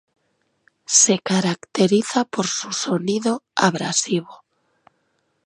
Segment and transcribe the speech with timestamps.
[1.01, 4.43] Se caracteriza por su sonido abrasivo.